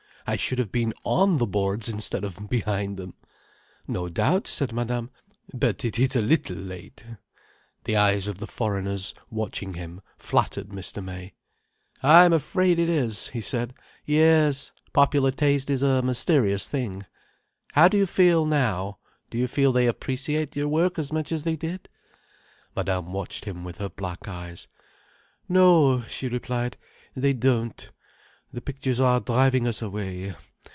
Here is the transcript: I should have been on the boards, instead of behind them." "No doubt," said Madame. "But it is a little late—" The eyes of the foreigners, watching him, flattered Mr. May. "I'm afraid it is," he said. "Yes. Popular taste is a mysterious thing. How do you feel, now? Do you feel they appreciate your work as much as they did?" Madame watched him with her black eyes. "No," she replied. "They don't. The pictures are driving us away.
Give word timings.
I 0.27 0.37
should 0.37 0.59
have 0.59 0.71
been 0.71 0.93
on 1.03 1.39
the 1.39 1.45
boards, 1.47 1.89
instead 1.89 2.23
of 2.23 2.47
behind 2.49 2.95
them." 2.95 3.15
"No 3.85 4.07
doubt," 4.07 4.47
said 4.47 4.71
Madame. 4.71 5.09
"But 5.53 5.83
it 5.83 5.99
is 5.99 6.15
a 6.15 6.21
little 6.21 6.55
late—" 6.55 7.03
The 7.83 7.97
eyes 7.97 8.27
of 8.27 8.37
the 8.37 8.47
foreigners, 8.47 9.13
watching 9.29 9.73
him, 9.73 9.99
flattered 10.17 10.69
Mr. 10.69 11.03
May. 11.03 11.33
"I'm 12.01 12.31
afraid 12.31 12.79
it 12.79 12.87
is," 12.87 13.29
he 13.29 13.41
said. 13.41 13.73
"Yes. 14.05 14.71
Popular 14.93 15.31
taste 15.31 15.69
is 15.69 15.81
a 15.81 16.01
mysterious 16.01 16.69
thing. 16.69 17.03
How 17.73 17.89
do 17.89 17.97
you 17.97 18.05
feel, 18.05 18.45
now? 18.45 18.99
Do 19.31 19.37
you 19.37 19.49
feel 19.49 19.73
they 19.73 19.87
appreciate 19.87 20.55
your 20.55 20.69
work 20.69 20.97
as 20.97 21.11
much 21.11 21.33
as 21.33 21.43
they 21.43 21.57
did?" 21.57 21.89
Madame 22.73 23.11
watched 23.11 23.43
him 23.43 23.65
with 23.65 23.79
her 23.79 23.89
black 23.89 24.29
eyes. 24.29 24.69
"No," 25.49 26.03
she 26.03 26.29
replied. 26.29 26.77
"They 27.15 27.33
don't. 27.33 27.89
The 28.53 28.59
pictures 28.59 28.99
are 28.99 29.21
driving 29.21 29.65
us 29.65 29.81
away. 29.81 30.35